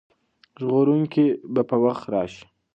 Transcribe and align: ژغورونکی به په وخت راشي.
ژغورونکی 0.61 1.25
به 1.53 1.61
په 1.69 1.75
وخت 1.83 2.05
راشي. 2.13 2.45